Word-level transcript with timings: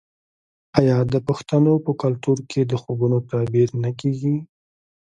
آیا 0.79 0.97
د 1.13 1.15
پښتنو 1.27 1.73
په 1.85 1.91
کلتور 2.01 2.37
کې 2.49 2.61
د 2.71 2.73
خوبونو 2.81 3.17
تعبیر 3.31 3.69
نه 3.83 3.91
کیږي؟ 3.99 4.35